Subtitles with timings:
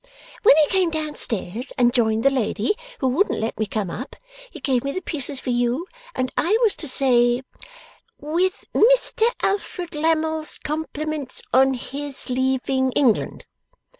[0.41, 4.15] 'When he came down stairs and joined the lady who wouldn't let me come up,
[4.51, 5.85] he gave me the pieces for you,
[6.15, 7.43] and I was to say,
[8.19, 13.45] "With Mr Alfred Lammle's compliments on his leaving England."